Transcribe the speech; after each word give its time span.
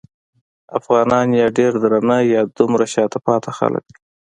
افغانان 0.79 1.27
یا 1.41 1.47
ډېر 1.57 1.71
درانه 1.83 2.17
یا 2.33 2.41
دومره 2.57 2.85
شاته 2.93 3.19
پاتې 3.25 3.49
خلک 3.57 3.83
دي. 3.91 3.99